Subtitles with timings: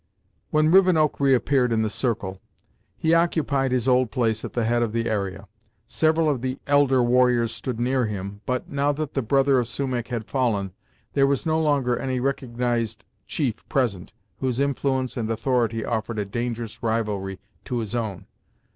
[0.49, 2.41] When Rivenoak re appeared in the circle,
[2.97, 5.47] he occupied his old place at the head of the area.
[5.85, 10.07] Several of the elder warriors stood near him, but, now that the brother of Sumach
[10.07, 10.73] had fallen,
[11.13, 16.81] there was no longer any recognised chief present whose influence and authority offered a dangerous
[16.81, 18.25] rivalry to his own.